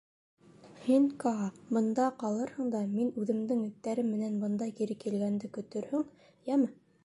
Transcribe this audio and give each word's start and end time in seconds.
Һин, 0.85 1.03
Каа, 1.23 1.49
бында 1.77 2.07
ҡалырһың 2.23 2.73
да 2.77 2.81
мин 2.95 3.13
«үҙемдең» 3.25 3.63
эттәрем 3.69 4.11
менән 4.17 4.43
бында 4.47 4.73
кире 4.81 5.01
килгәнде 5.07 5.55
көтөрһөң, 5.59 6.07
йәме? 6.53 6.77